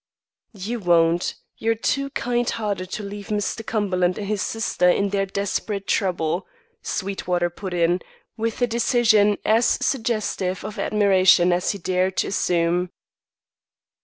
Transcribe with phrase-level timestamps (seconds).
[0.55, 3.63] "You won't; you're too kind hearted to leave Mr.
[3.63, 6.47] Cumberland and his sister in their desperate trouble,"
[6.81, 7.99] Sweetwater put in,
[8.35, 12.89] with a decision as suggestive of admiration as he dared to assume.